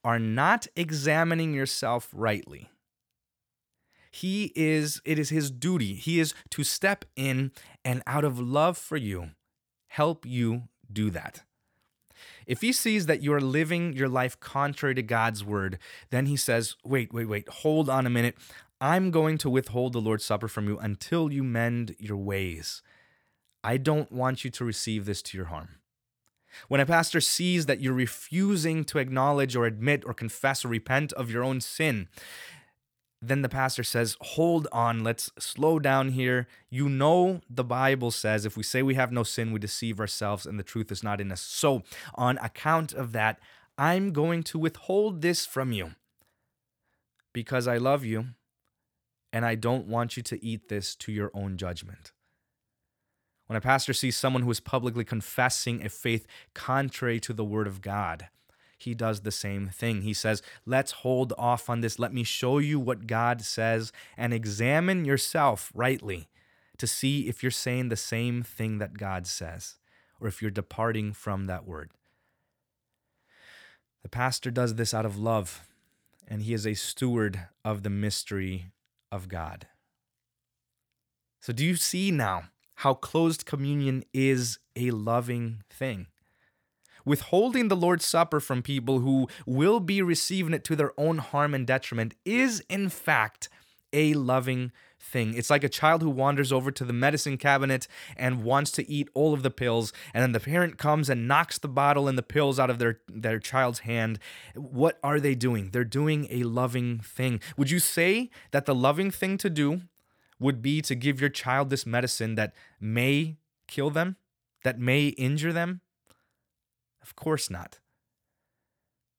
are 0.03 0.19
not 0.19 0.67
examining 0.75 1.53
yourself 1.53 2.09
rightly, 2.13 2.69
he 4.11 4.51
is 4.55 5.01
it 5.05 5.19
is 5.19 5.29
his 5.29 5.51
duty. 5.51 5.95
He 5.95 6.19
is 6.19 6.33
to 6.51 6.63
step 6.63 7.05
in 7.15 7.51
and 7.85 8.01
out 8.07 8.23
of 8.23 8.39
love 8.39 8.77
for 8.77 8.97
you 8.97 9.31
help 9.89 10.25
you 10.25 10.63
do 10.91 11.09
that. 11.11 11.41
If 12.45 12.61
he 12.61 12.71
sees 12.71 13.05
that 13.05 13.21
you 13.21 13.33
are 13.33 13.41
living 13.41 13.93
your 13.93 14.09
life 14.09 14.39
contrary 14.39 14.95
to 14.95 15.01
God's 15.01 15.43
word, 15.43 15.77
then 16.09 16.25
he 16.25 16.37
says, 16.37 16.75
Wait, 16.83 17.13
wait, 17.13 17.27
wait, 17.27 17.49
hold 17.49 17.89
on 17.89 18.05
a 18.05 18.09
minute. 18.09 18.35
I'm 18.81 19.11
going 19.11 19.37
to 19.39 19.49
withhold 19.49 19.93
the 19.93 20.01
Lord's 20.01 20.25
Supper 20.25 20.47
from 20.47 20.67
you 20.67 20.79
until 20.79 21.31
you 21.31 21.43
mend 21.43 21.95
your 21.99 22.17
ways. 22.17 22.81
I 23.63 23.77
don't 23.77 24.11
want 24.11 24.45
you 24.45 24.49
to 24.51 24.65
receive 24.65 25.05
this 25.05 25.21
to 25.23 25.37
your 25.37 25.47
harm. 25.47 25.75
When 26.67 26.81
a 26.81 26.85
pastor 26.85 27.21
sees 27.21 27.67
that 27.67 27.81
you're 27.81 27.93
refusing 27.93 28.83
to 28.85 28.97
acknowledge 28.97 29.55
or 29.55 29.65
admit 29.65 30.03
or 30.05 30.13
confess 30.13 30.65
or 30.65 30.69
repent 30.69 31.13
of 31.13 31.29
your 31.29 31.43
own 31.43 31.61
sin, 31.61 32.07
then 33.21 33.41
the 33.41 33.49
pastor 33.49 33.83
says, 33.83 34.15
Hold 34.21 34.67
on, 34.71 35.03
let's 35.03 35.29
slow 35.37 35.79
down 35.79 36.09
here. 36.09 36.47
You 36.69 36.87
know, 36.87 37.41
the 37.49 37.63
Bible 37.63 38.11
says 38.11 38.45
if 38.45 38.55
we 38.55 38.63
say 38.63 38.81
we 38.81 38.95
have 38.95 39.11
no 39.11 39.23
sin, 39.23 39.51
we 39.51 39.59
deceive 39.59 39.99
ourselves 39.99 40.45
and 40.45 40.57
the 40.57 40.63
truth 40.63 40.91
is 40.91 41.03
not 41.03 41.19
in 41.19 41.31
us. 41.31 41.41
So, 41.41 41.83
on 42.15 42.37
account 42.37 42.93
of 42.93 43.11
that, 43.11 43.39
I'm 43.77 44.11
going 44.11 44.43
to 44.43 44.59
withhold 44.59 45.21
this 45.21 45.45
from 45.45 45.71
you 45.71 45.91
because 47.33 47.67
I 47.67 47.77
love 47.77 48.05
you 48.05 48.27
and 49.31 49.45
I 49.45 49.55
don't 49.55 49.87
want 49.87 50.17
you 50.17 50.23
to 50.23 50.43
eat 50.43 50.69
this 50.69 50.95
to 50.95 51.11
your 51.11 51.31
own 51.33 51.57
judgment. 51.57 52.11
When 53.47 53.57
a 53.57 53.61
pastor 53.61 53.93
sees 53.93 54.15
someone 54.15 54.43
who 54.43 54.51
is 54.51 54.59
publicly 54.59 55.03
confessing 55.03 55.83
a 55.83 55.89
faith 55.89 56.27
contrary 56.53 57.19
to 57.21 57.33
the 57.33 57.43
word 57.43 57.67
of 57.67 57.81
God, 57.81 58.29
he 58.83 58.93
does 58.93 59.21
the 59.21 59.31
same 59.31 59.67
thing. 59.67 60.01
He 60.01 60.13
says, 60.13 60.41
Let's 60.65 60.91
hold 60.91 61.33
off 61.37 61.69
on 61.69 61.81
this. 61.81 61.99
Let 61.99 62.13
me 62.13 62.23
show 62.23 62.57
you 62.57 62.79
what 62.79 63.07
God 63.07 63.41
says 63.41 63.91
and 64.17 64.33
examine 64.33 65.05
yourself 65.05 65.71
rightly 65.73 66.27
to 66.77 66.87
see 66.87 67.27
if 67.27 67.43
you're 67.43 67.51
saying 67.51 67.89
the 67.89 67.95
same 67.95 68.41
thing 68.41 68.77
that 68.77 68.97
God 68.97 69.27
says 69.27 69.75
or 70.19 70.27
if 70.27 70.41
you're 70.41 70.51
departing 70.51 71.13
from 71.13 71.45
that 71.45 71.67
word. 71.67 71.91
The 74.01 74.09
pastor 74.09 74.49
does 74.49 74.75
this 74.75 74.93
out 74.93 75.05
of 75.05 75.17
love, 75.17 75.67
and 76.27 76.41
he 76.41 76.53
is 76.53 76.65
a 76.65 76.73
steward 76.73 77.47
of 77.65 77.83
the 77.83 77.89
mystery 77.89 78.67
of 79.11 79.27
God. 79.27 79.67
So, 81.41 81.53
do 81.53 81.65
you 81.65 81.75
see 81.75 82.11
now 82.11 82.43
how 82.75 82.93
closed 82.93 83.45
communion 83.45 84.03
is 84.13 84.59
a 84.75 84.91
loving 84.91 85.63
thing? 85.69 86.07
Withholding 87.09 87.69
the 87.69 87.75
Lord's 87.75 88.05
Supper 88.05 88.39
from 88.39 88.61
people 88.61 88.99
who 88.99 89.27
will 89.47 89.79
be 89.79 89.99
receiving 89.99 90.53
it 90.53 90.63
to 90.65 90.75
their 90.75 90.91
own 90.95 91.17
harm 91.17 91.55
and 91.55 91.65
detriment 91.65 92.13
is, 92.23 92.63
in 92.69 92.87
fact, 92.87 93.49
a 93.91 94.13
loving 94.13 94.71
thing. 94.99 95.33
It's 95.33 95.49
like 95.49 95.63
a 95.63 95.69
child 95.69 96.03
who 96.03 96.09
wanders 96.11 96.51
over 96.51 96.69
to 96.69 96.85
the 96.85 96.93
medicine 96.93 97.35
cabinet 97.37 97.87
and 98.15 98.43
wants 98.43 98.69
to 98.73 98.87
eat 98.87 99.09
all 99.15 99.33
of 99.33 99.41
the 99.41 99.49
pills, 99.49 99.91
and 100.13 100.21
then 100.21 100.33
the 100.33 100.39
parent 100.39 100.77
comes 100.77 101.09
and 101.09 101.27
knocks 101.27 101.57
the 101.57 101.67
bottle 101.67 102.07
and 102.07 102.15
the 102.15 102.21
pills 102.21 102.59
out 102.59 102.69
of 102.69 102.77
their, 102.77 102.99
their 103.11 103.39
child's 103.39 103.79
hand. 103.79 104.19
What 104.53 104.99
are 105.03 105.19
they 105.19 105.33
doing? 105.33 105.71
They're 105.71 105.83
doing 105.83 106.27
a 106.29 106.43
loving 106.43 106.99
thing. 106.99 107.39
Would 107.57 107.71
you 107.71 107.79
say 107.79 108.29
that 108.51 108.67
the 108.67 108.75
loving 108.75 109.09
thing 109.09 109.39
to 109.39 109.49
do 109.49 109.81
would 110.39 110.61
be 110.61 110.79
to 110.83 110.93
give 110.93 111.19
your 111.19 111.31
child 111.31 111.71
this 111.71 111.87
medicine 111.87 112.35
that 112.35 112.53
may 112.79 113.37
kill 113.65 113.89
them, 113.89 114.17
that 114.63 114.79
may 114.79 115.07
injure 115.07 115.51
them? 115.51 115.81
Of 117.01 117.15
course 117.15 117.49
not. 117.49 117.79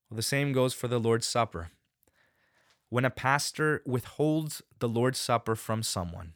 Well, 0.09 0.17
the 0.17 0.23
same 0.23 0.53
goes 0.53 0.75
for 0.75 0.89
the 0.89 0.99
Lord's 0.99 1.27
Supper. 1.27 1.71
When 2.89 3.05
a 3.05 3.11
pastor 3.11 3.83
withholds 3.87 4.63
the 4.81 4.89
Lord's 4.89 5.19
Supper 5.19 5.55
from 5.55 5.83
someone, 5.83 6.35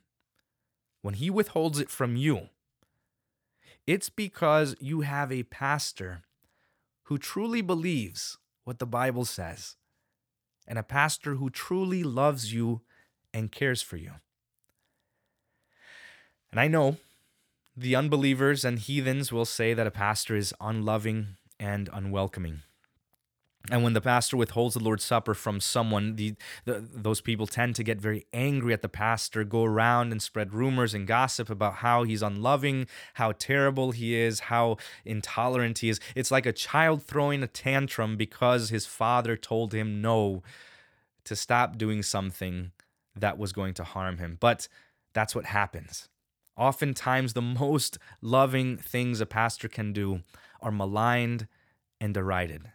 when 1.03 1.15
he 1.15 1.29
withholds 1.29 1.81
it 1.81 1.91
from 1.91 2.17
you, 2.17 2.49
it's 3.87 4.09
because 4.09 4.77
you 4.81 5.03
have 5.03 5.31
a 5.31 5.43
pastor 5.43 6.23
who 7.05 7.19
truly 7.19 7.61
believes 7.61 8.39
what 8.65 8.79
the 8.79 8.87
Bible 8.87 9.25
says, 9.25 9.77
and 10.67 10.79
a 10.79 10.83
pastor 10.83 11.35
who 11.35 11.51
truly 11.51 12.03
loves 12.03 12.55
you 12.55 12.81
and 13.35 13.53
cares 13.53 13.83
for 13.83 13.97
you. 13.97 14.13
And 16.51 16.61
I 16.61 16.69
know 16.69 16.97
the 17.76 17.97
unbelievers 17.97 18.64
and 18.64 18.78
heathens 18.78 19.33
will 19.33 19.45
say 19.45 19.75
that 19.75 19.87
a 19.87 19.90
pastor 19.90 20.37
is 20.37 20.54
unloving 20.61 21.37
and 21.59 21.88
unwelcoming. 21.93 22.62
And 23.71 23.83
when 23.83 23.95
the 23.95 24.00
pastor 24.02 24.37
withholds 24.37 24.75
the 24.75 24.83
Lord's 24.83 25.04
Supper 25.04 25.33
from 25.33 25.59
someone, 25.59 26.16
the, 26.16 26.35
the, 26.66 26.87
those 26.93 27.23
people 27.23 27.47
tend 27.47 27.75
to 27.76 27.83
get 27.83 27.99
very 27.99 28.26
angry 28.35 28.75
at 28.75 28.83
the 28.83 28.90
pastor, 28.90 29.43
go 29.43 29.64
around 29.64 30.12
and 30.12 30.21
spread 30.21 30.52
rumors 30.52 30.93
and 30.93 31.07
gossip 31.07 31.49
about 31.49 31.76
how 31.76 32.02
he's 32.02 32.23
unloving, 32.23 32.87
how 33.14 33.33
terrible 33.33 33.93
he 33.93 34.14
is, 34.14 34.40
how 34.40 34.76
intolerant 35.07 35.78
he 35.78 35.88
is. 35.88 35.99
It's 36.14 36.31
like 36.31 36.45
a 36.45 36.52
child 36.52 37.02
throwing 37.02 37.43
a 37.43 37.47
tantrum 37.47 38.19
because 38.19 38.69
his 38.69 38.85
father 38.85 39.35
told 39.35 39.73
him 39.73 40.02
no 40.02 40.43
to 41.25 41.35
stop 41.35 41.78
doing 41.78 42.02
something 42.02 42.73
that 43.16 43.38
was 43.38 43.54
going 43.54 43.73
to 43.75 43.85
harm 43.85 44.19
him. 44.19 44.37
But 44.38 44.69
that's 45.14 45.35
what 45.35 45.47
happens. 45.47 46.11
Oftentimes, 46.56 47.32
the 47.32 47.42
most 47.42 47.99
loving 48.20 48.76
things 48.76 49.20
a 49.20 49.26
pastor 49.26 49.68
can 49.68 49.92
do 49.92 50.23
are 50.61 50.70
maligned 50.70 51.49
and 52.00 52.14
derided. 52.14 52.70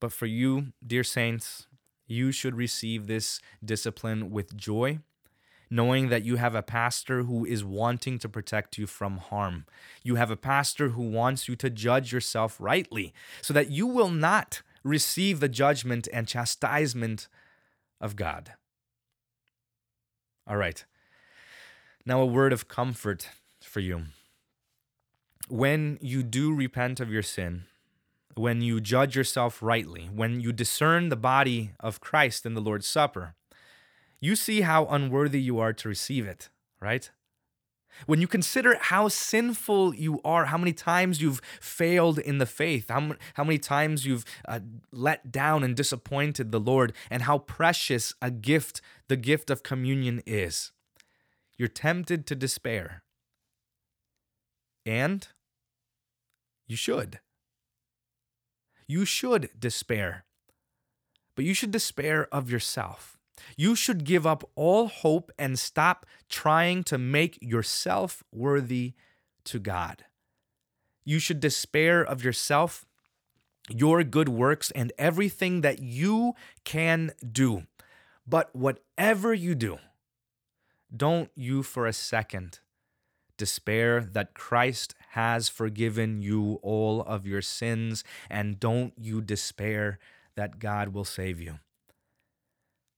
But 0.00 0.12
for 0.12 0.26
you, 0.26 0.72
dear 0.84 1.04
saints, 1.04 1.68
you 2.06 2.32
should 2.32 2.54
receive 2.54 3.06
this 3.06 3.40
discipline 3.64 4.30
with 4.30 4.56
joy, 4.56 5.00
knowing 5.70 6.08
that 6.08 6.24
you 6.24 6.36
have 6.36 6.54
a 6.54 6.62
pastor 6.62 7.24
who 7.24 7.44
is 7.44 7.64
wanting 7.64 8.18
to 8.18 8.28
protect 8.28 8.78
you 8.78 8.86
from 8.86 9.18
harm. 9.18 9.66
You 10.02 10.16
have 10.16 10.30
a 10.30 10.36
pastor 10.36 10.90
who 10.90 11.02
wants 11.02 11.48
you 11.48 11.56
to 11.56 11.70
judge 11.70 12.12
yourself 12.12 12.56
rightly 12.60 13.12
so 13.42 13.52
that 13.54 13.70
you 13.70 13.86
will 13.86 14.10
not 14.10 14.62
receive 14.84 15.40
the 15.40 15.48
judgment 15.48 16.08
and 16.12 16.28
chastisement 16.28 17.28
of 18.00 18.14
God. 18.14 18.52
All 20.46 20.56
right. 20.56 20.84
Now, 22.08 22.20
a 22.20 22.26
word 22.26 22.52
of 22.52 22.68
comfort 22.68 23.30
for 23.60 23.80
you 23.80 24.04
when 25.48 25.98
you 26.00 26.22
do 26.22 26.54
repent 26.54 27.00
of 27.00 27.10
your 27.10 27.22
sin, 27.22 27.64
when 28.36 28.60
you 28.60 28.80
judge 28.80 29.16
yourself 29.16 29.60
rightly, 29.62 30.08
when 30.12 30.40
you 30.40 30.52
discern 30.52 31.08
the 31.08 31.16
body 31.16 31.72
of 31.80 32.00
Christ 32.00 32.46
in 32.46 32.54
the 32.54 32.60
Lord's 32.60 32.86
Supper, 32.86 33.34
you 34.20 34.36
see 34.36 34.60
how 34.60 34.86
unworthy 34.86 35.40
you 35.40 35.58
are 35.58 35.72
to 35.72 35.88
receive 35.88 36.26
it, 36.26 36.48
right? 36.80 37.10
When 38.06 38.20
you 38.20 38.28
consider 38.28 38.76
how 38.80 39.08
sinful 39.08 39.94
you 39.94 40.20
are, 40.24 40.46
how 40.46 40.58
many 40.58 40.72
times 40.72 41.22
you've 41.22 41.40
failed 41.60 42.18
in 42.18 42.38
the 42.38 42.46
faith, 42.46 42.90
how, 42.90 43.14
how 43.34 43.44
many 43.44 43.58
times 43.58 44.04
you've 44.04 44.24
uh, 44.46 44.60
let 44.92 45.32
down 45.32 45.64
and 45.64 45.74
disappointed 45.74 46.52
the 46.52 46.60
Lord, 46.60 46.92
and 47.10 47.22
how 47.22 47.38
precious 47.38 48.14
a 48.20 48.30
gift 48.30 48.80
the 49.08 49.16
gift 49.16 49.50
of 49.50 49.62
communion 49.62 50.22
is, 50.26 50.72
you're 51.58 51.68
tempted 51.68 52.26
to 52.26 52.34
despair. 52.34 53.02
And 54.84 55.26
you 56.66 56.76
should. 56.76 57.20
You 58.86 59.04
should 59.04 59.50
despair. 59.58 60.24
But 61.34 61.44
you 61.44 61.54
should 61.54 61.70
despair 61.70 62.28
of 62.32 62.50
yourself. 62.50 63.18
You 63.56 63.74
should 63.74 64.04
give 64.04 64.26
up 64.26 64.48
all 64.54 64.88
hope 64.88 65.30
and 65.38 65.58
stop 65.58 66.06
trying 66.28 66.84
to 66.84 66.98
make 66.98 67.38
yourself 67.40 68.22
worthy 68.32 68.94
to 69.44 69.58
God. 69.58 70.04
You 71.04 71.18
should 71.18 71.40
despair 71.40 72.02
of 72.02 72.24
yourself, 72.24 72.86
your 73.68 74.02
good 74.02 74.28
works, 74.28 74.70
and 74.70 74.92
everything 74.98 75.60
that 75.60 75.80
you 75.80 76.34
can 76.64 77.12
do. 77.30 77.64
But 78.26 78.54
whatever 78.54 79.32
you 79.34 79.54
do, 79.54 79.78
don't 80.94 81.30
you 81.34 81.62
for 81.62 81.86
a 81.86 81.92
second 81.92 82.60
despair 83.36 84.00
that 84.00 84.34
Christ 84.34 84.94
has 85.10 85.48
forgiven 85.48 86.22
you 86.22 86.58
all 86.62 87.02
of 87.02 87.26
your 87.26 87.42
sins, 87.42 88.04
and 88.30 88.58
don't 88.58 88.92
you 88.96 89.20
despair 89.20 89.98
that 90.36 90.58
God 90.58 90.88
will 90.88 91.04
save 91.04 91.40
you. 91.40 91.58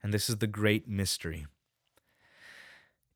And 0.03 0.13
this 0.15 0.29
is 0.29 0.37
the 0.37 0.47
great 0.47 0.89
mystery. 0.89 1.47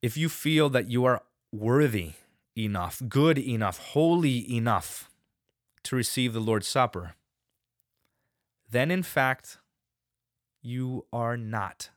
If 0.00 0.16
you 0.16 0.28
feel 0.28 0.68
that 0.70 0.90
you 0.90 1.04
are 1.04 1.22
worthy 1.52 2.12
enough, 2.56 3.00
good 3.08 3.38
enough, 3.38 3.78
holy 3.78 4.38
enough 4.52 5.10
to 5.84 5.96
receive 5.96 6.32
the 6.32 6.40
Lord's 6.40 6.66
Supper, 6.66 7.14
then 8.68 8.90
in 8.90 9.02
fact, 9.02 9.58
you 10.60 11.06
are 11.12 11.36
not 11.36 11.90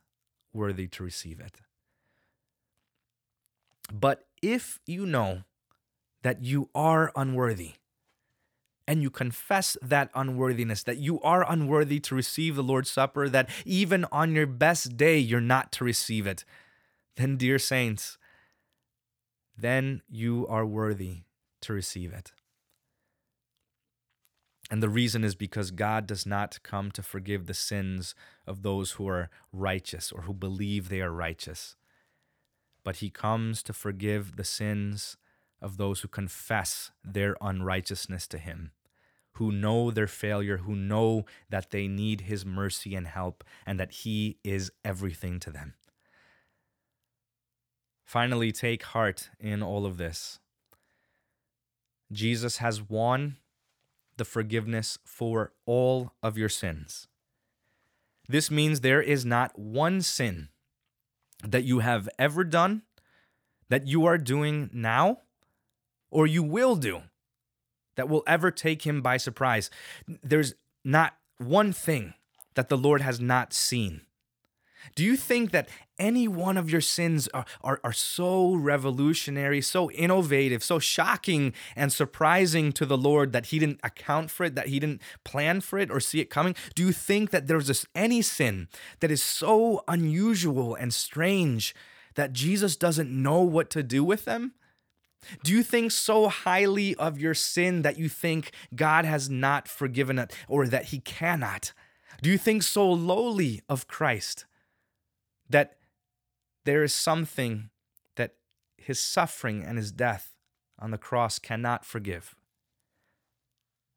worthy 0.53 0.87
to 0.87 1.03
receive 1.03 1.39
it. 1.39 1.61
But 3.91 4.25
if 4.41 4.79
you 4.85 5.05
know 5.05 5.43
that 6.23 6.43
you 6.43 6.69
are 6.73 7.11
unworthy, 7.15 7.73
and 8.87 9.01
you 9.01 9.09
confess 9.09 9.77
that 9.81 10.11
unworthiness, 10.13 10.83
that 10.83 10.97
you 10.97 11.19
are 11.21 11.49
unworthy 11.49 11.99
to 11.99 12.15
receive 12.15 12.55
the 12.55 12.63
Lord's 12.63 12.91
Supper, 12.91 13.27
that 13.29 13.49
even 13.65 14.05
on 14.11 14.33
your 14.33 14.45
best 14.45 14.95
day 14.95 15.17
you're 15.17 15.41
not 15.41 15.71
to 15.73 15.83
receive 15.83 16.27
it, 16.27 16.45
then, 17.17 17.37
dear 17.37 17.57
saints, 17.57 18.17
then 19.57 20.01
you 20.09 20.45
are 20.49 20.65
worthy 20.65 21.23
to 21.61 21.73
receive 21.73 22.13
it. 22.13 22.33
And 24.69 24.83
the 24.83 24.89
reason 24.89 25.23
is 25.23 25.35
because 25.35 25.71
God 25.71 26.07
does 26.07 26.25
not 26.25 26.59
come 26.63 26.91
to 26.91 27.03
forgive 27.03 27.45
the 27.45 27.53
sins 27.53 28.15
of 28.45 28.63
those 28.63 28.91
who 28.91 29.07
are 29.07 29.29
righteous 29.53 30.11
or 30.11 30.23
who 30.23 30.33
believe 30.33 30.89
they 30.89 31.01
are 31.01 31.11
righteous, 31.11 31.75
but 32.85 32.97
He 32.97 33.09
comes 33.09 33.61
to 33.63 33.73
forgive 33.73 34.37
the 34.37 34.45
sins 34.45 35.17
of 35.61 35.75
those 35.75 36.01
who 36.01 36.07
confess 36.07 36.91
their 37.03 37.35
unrighteousness 37.41 38.27
to 38.27 38.37
Him, 38.37 38.71
who 39.33 39.51
know 39.51 39.91
their 39.91 40.07
failure, 40.07 40.57
who 40.57 40.75
know 40.75 41.25
that 41.49 41.71
they 41.71 41.87
need 41.87 42.21
His 42.21 42.45
mercy 42.45 42.95
and 42.95 43.07
help, 43.07 43.43
and 43.65 43.77
that 43.79 43.91
He 43.91 44.37
is 44.43 44.71
everything 44.85 45.39
to 45.39 45.51
them. 45.51 45.73
Finally, 48.05 48.51
take 48.51 48.83
heart 48.83 49.29
in 49.39 49.63
all 49.63 49.85
of 49.85 49.97
this. 49.97 50.39
Jesus 52.11 52.57
has 52.57 52.87
won 52.87 53.37
the 54.17 54.25
forgiveness 54.25 54.99
for 55.03 55.53
all 55.65 56.13
of 56.21 56.37
your 56.37 56.49
sins. 56.49 57.07
This 58.27 58.51
means 58.51 58.81
there 58.81 59.01
is 59.01 59.25
not 59.25 59.57
one 59.57 60.01
sin 60.01 60.49
that 61.43 61.63
you 61.63 61.79
have 61.79 62.09
ever 62.17 62.43
done, 62.43 62.83
that 63.69 63.87
you 63.87 64.05
are 64.05 64.17
doing 64.17 64.69
now, 64.73 65.19
or 66.11 66.27
you 66.27 66.43
will 66.43 66.75
do 66.75 67.01
that 67.95 68.09
will 68.09 68.23
ever 68.27 68.51
take 68.51 68.83
him 68.83 69.01
by 69.01 69.17
surprise. 69.17 69.69
There's 70.07 70.53
not 70.83 71.15
one 71.37 71.73
thing 71.73 72.13
that 72.55 72.69
the 72.69 72.77
Lord 72.77 73.01
has 73.01 73.19
not 73.19 73.53
seen. 73.53 74.01
Do 74.95 75.03
you 75.03 75.15
think 75.15 75.51
that 75.51 75.69
any 75.97 76.27
one 76.27 76.57
of 76.57 76.69
your 76.69 76.81
sins 76.81 77.27
are, 77.33 77.45
are, 77.61 77.79
are, 77.83 77.93
so 77.93 78.53
revolutionary, 78.55 79.61
so 79.61 79.89
innovative, 79.91 80.63
so 80.63 80.79
shocking 80.79 81.53
and 81.75 81.91
surprising 81.91 82.71
to 82.73 82.85
the 82.85 82.97
Lord 82.97 83.31
that 83.31 83.47
He 83.47 83.59
didn't 83.59 83.79
account 83.83 84.31
for 84.31 84.45
it, 84.45 84.55
that 84.55 84.67
He 84.67 84.79
didn't 84.79 85.01
plan 85.23 85.61
for 85.61 85.79
it 85.79 85.89
or 85.89 85.99
see 85.99 86.19
it 86.19 86.29
coming? 86.29 86.55
Do 86.73 86.85
you 86.85 86.91
think 86.91 87.31
that 87.31 87.47
there's 87.47 87.67
just 87.67 87.87
any 87.95 88.21
sin 88.21 88.67
that 88.99 89.11
is 89.11 89.23
so 89.23 89.83
unusual 89.87 90.75
and 90.75 90.93
strange 90.93 91.73
that 92.15 92.33
Jesus 92.33 92.75
doesn't 92.75 93.11
know 93.11 93.41
what 93.41 93.69
to 93.71 93.83
do 93.83 94.03
with 94.03 94.25
them? 94.25 94.53
Do 95.43 95.51
you 95.51 95.63
think 95.63 95.91
so 95.91 96.27
highly 96.27 96.95
of 96.95 97.19
your 97.19 97.33
sin 97.33 97.81
that 97.81 97.97
you 97.97 98.09
think 98.09 98.51
God 98.75 99.05
has 99.05 99.29
not 99.29 99.67
forgiven 99.67 100.19
it 100.19 100.33
or 100.47 100.67
that 100.67 100.85
He 100.85 100.99
cannot? 100.99 101.73
Do 102.21 102.29
you 102.29 102.37
think 102.37 102.63
so 102.63 102.89
lowly 102.89 103.61
of 103.67 103.87
Christ 103.87 104.45
that 105.49 105.77
there 106.65 106.83
is 106.83 106.93
something 106.93 107.69
that 108.15 108.35
his 108.75 108.99
suffering 108.99 109.63
and 109.63 109.77
his 109.77 109.91
death 109.91 110.35
on 110.77 110.91
the 110.91 110.97
cross 110.97 111.39
cannot 111.39 111.85
forgive. 111.85 112.35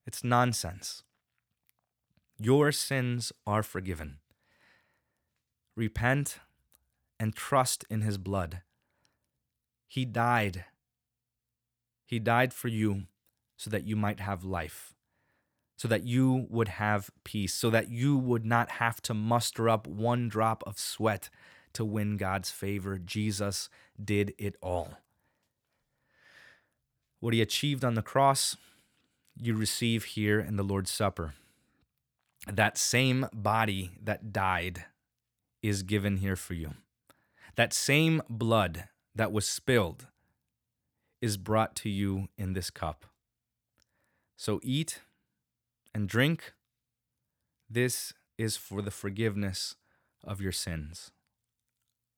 It's 0.07 0.23
nonsense. 0.23 1.03
Your 2.39 2.71
sins 2.71 3.33
are 3.47 3.63
forgiven. 3.63 4.19
Repent 5.75 6.39
and 7.19 7.35
trust 7.35 7.85
in 7.91 8.03
his 8.03 8.17
blood. 8.17 8.63
He 9.87 10.05
died. 10.05 10.67
He 12.05 12.19
died 12.19 12.53
for 12.55 12.69
you 12.69 13.05
so 13.57 13.71
that 13.71 13.87
you 13.87 13.97
might 13.97 14.21
have 14.21 14.45
life, 14.45 14.95
so 15.77 15.89
that 15.89 16.05
you 16.05 16.47
would 16.49 16.69
have 16.69 17.11
peace, 17.25 17.55
so 17.55 17.71
that 17.71 17.91
you 17.91 18.17
would 18.17 18.45
not 18.45 18.73
have 18.73 19.03
to 19.03 19.15
muster 19.15 19.69
up 19.69 19.87
one 19.87 20.29
drop 20.29 20.63
of 20.67 20.79
sweat 20.79 21.29
to 21.75 21.85
win 21.85 22.17
God's 22.17 22.51
favor. 22.51 22.99
Jesus 22.99 23.69
did 24.03 24.35
it 24.39 24.57
all. 24.63 24.95
What 27.21 27.35
he 27.35 27.43
achieved 27.43 27.85
on 27.85 27.95
the 27.95 28.03
cross, 28.03 28.57
you 29.37 29.55
receive 29.55 30.05
here 30.05 30.39
in 30.41 30.57
the 30.57 30.63
Lord's 30.63 30.91
Supper. 30.91 31.35
That 32.47 32.79
same 32.79 33.27
body 33.33 33.91
that 34.03 34.33
died 34.33 34.85
is 35.63 35.83
given 35.83 36.19
here 36.19 36.37
for 36.37 36.55
you. 36.55 36.75
That 37.57 37.73
same 37.73 38.23
blood 38.29 38.85
that 39.15 39.33
was 39.33 39.49
spilled 39.49 40.07
is 41.21 41.37
brought 41.37 41.75
to 41.77 41.89
you 41.89 42.29
in 42.39 42.53
this 42.53 42.71
cup. 42.71 43.05
So 44.37 44.61
eat 44.63 45.01
and 45.93 46.09
drink. 46.09 46.53
This 47.69 48.13
is 48.39 48.57
for 48.57 48.81
the 48.81 48.93
forgiveness 48.93 49.75
of 50.23 50.41
your 50.41 50.53
sins. 50.53 51.11